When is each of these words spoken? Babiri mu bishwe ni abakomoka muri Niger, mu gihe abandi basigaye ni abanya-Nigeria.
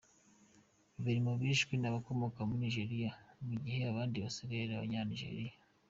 Babiri 0.93 1.19
mu 1.27 1.33
bishwe 1.41 1.73
ni 1.77 1.87
abakomoka 1.89 2.39
muri 2.47 2.59
Niger, 2.73 2.91
mu 3.47 3.55
gihe 3.63 3.79
abandi 3.91 4.15
basigaye 4.23 4.63
ni 4.65 4.75
abanya-Nigeria. 4.77 5.55